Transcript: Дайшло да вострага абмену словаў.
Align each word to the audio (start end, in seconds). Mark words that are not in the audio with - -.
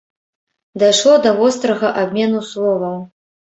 Дайшло 0.83 1.13
да 1.27 1.35
вострага 1.41 1.95
абмену 2.07 2.45
словаў. 2.51 3.01